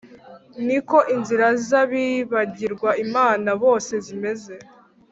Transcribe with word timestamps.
ni 0.65 0.79
ko 0.89 0.97
inzira 1.15 1.47
z’abibagirwa 1.67 2.89
imana 3.05 3.49
bose 3.63 3.93
zimeze, 4.05 4.55